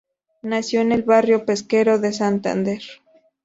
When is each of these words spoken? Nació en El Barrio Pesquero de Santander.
Nació 0.41 0.81
en 0.81 0.93
El 0.93 1.03
Barrio 1.03 1.45
Pesquero 1.45 1.99
de 1.99 2.11
Santander. 2.11 2.81